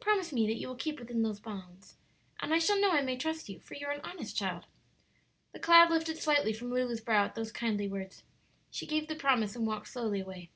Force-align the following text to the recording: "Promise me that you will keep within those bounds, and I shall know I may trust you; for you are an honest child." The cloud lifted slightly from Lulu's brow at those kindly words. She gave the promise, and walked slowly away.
"Promise 0.00 0.32
me 0.32 0.46
that 0.46 0.54
you 0.54 0.68
will 0.68 0.74
keep 0.74 0.98
within 0.98 1.20
those 1.22 1.38
bounds, 1.38 1.98
and 2.40 2.54
I 2.54 2.58
shall 2.58 2.80
know 2.80 2.92
I 2.92 3.02
may 3.02 3.14
trust 3.14 3.50
you; 3.50 3.60
for 3.60 3.74
you 3.74 3.84
are 3.88 3.92
an 3.92 4.00
honest 4.02 4.34
child." 4.34 4.64
The 5.52 5.60
cloud 5.60 5.90
lifted 5.90 6.16
slightly 6.16 6.54
from 6.54 6.70
Lulu's 6.72 7.02
brow 7.02 7.26
at 7.26 7.34
those 7.34 7.52
kindly 7.52 7.86
words. 7.86 8.22
She 8.70 8.86
gave 8.86 9.06
the 9.06 9.14
promise, 9.14 9.54
and 9.54 9.66
walked 9.66 9.88
slowly 9.88 10.20
away. 10.20 10.48